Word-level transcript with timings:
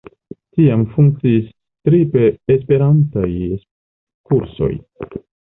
Tiam 0.59 0.85
funkciis 0.93 1.51
tri 1.89 1.99
esperantaj 2.55 3.29
kursoj. 4.33 4.73